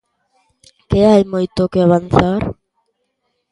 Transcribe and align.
¿Que 0.89 0.99
hai 1.09 1.23
moito 1.33 1.61
que 1.71 1.79
avanzar? 1.81 2.41